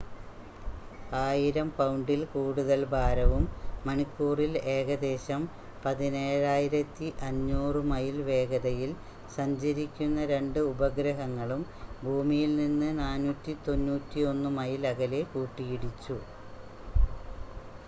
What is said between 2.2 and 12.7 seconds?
കൂടുതൽ ഭാരവും മണിക്കൂറിൽ ഏകദേശം 17,500 മൈൽ വേഗതയിൽ സഞ്ചരിക്കുന്ന രണ്ട് ഉപഗ്രഹങ്ങളും ഭൂമിയിൽ